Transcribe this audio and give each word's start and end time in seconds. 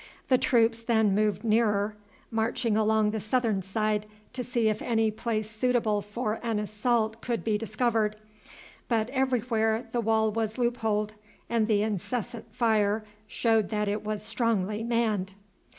The 0.29 0.39
troops 0.39 0.81
then 0.81 1.13
moved 1.13 1.43
nearer, 1.43 1.95
marching 2.31 2.75
along 2.75 3.11
the 3.11 3.19
southern 3.19 3.61
side 3.61 4.07
to 4.33 4.43
see 4.43 4.67
if 4.67 4.81
any 4.81 5.11
place 5.11 5.47
suitable 5.47 6.01
for 6.01 6.39
an 6.41 6.57
assault 6.57 7.21
could 7.21 7.43
be 7.43 7.55
discovered; 7.55 8.15
but 8.87 9.11
everywhere 9.11 9.85
the 9.91 10.01
wall 10.01 10.31
was 10.31 10.57
loopholed, 10.57 11.13
and 11.51 11.67
the 11.67 11.83
incessant 11.83 12.51
fire 12.51 13.05
showed 13.27 13.69
that 13.69 13.87
it 13.87 14.03
was 14.03 14.23
strongly 14.23 14.83
manned. 14.83 15.35